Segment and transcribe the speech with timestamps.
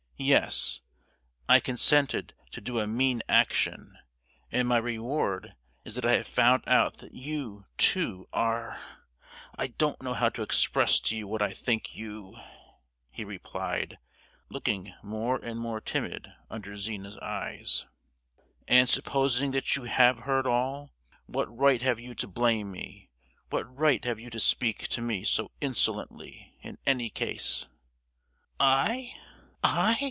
[1.47, 3.97] Yes—I consented to do a mean action,
[4.51, 10.13] and my reward is that I have found out that you, too, are——I don't know
[10.13, 12.37] how to express to you what I think you!"
[13.09, 13.97] he replied,
[14.47, 17.87] looking more and more timid under Zina's eyes.
[18.67, 20.93] "And supposing that you have heard all:
[21.25, 23.09] what right have you to blame me?
[23.49, 27.65] What right have you to speak to me so insolently, in any case?"
[28.59, 29.17] "I!—_I?